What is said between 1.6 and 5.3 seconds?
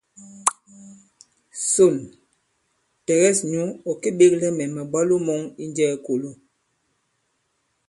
Sôn, tɛ̀gɛs nyǔ ɔ̀ kê-beglɛ mɛ̀ màbwalo